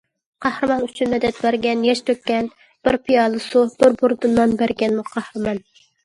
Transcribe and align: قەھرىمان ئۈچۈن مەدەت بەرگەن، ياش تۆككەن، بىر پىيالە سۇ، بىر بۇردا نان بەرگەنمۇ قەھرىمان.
قەھرىمان 0.43 0.79
ئۈچۈن 0.85 1.11
مەدەت 1.15 1.41
بەرگەن، 1.41 1.83
ياش 1.87 1.99
تۆككەن، 2.07 2.49
بىر 2.87 2.97
پىيالە 3.09 3.41
سۇ، 3.43 3.61
بىر 3.83 3.93
بۇردا 3.99 4.31
نان 4.39 4.57
بەرگەنمۇ 4.63 5.05
قەھرىمان. 5.11 5.61